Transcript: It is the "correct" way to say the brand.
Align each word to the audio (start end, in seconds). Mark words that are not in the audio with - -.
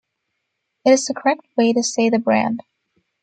It 0.83 0.93
is 0.93 1.05
the 1.05 1.13
"correct" 1.13 1.45
way 1.55 1.73
to 1.73 1.83
say 1.83 2.09
the 2.09 2.17
brand. 2.17 2.61